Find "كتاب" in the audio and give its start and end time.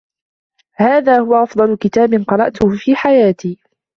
1.77-2.15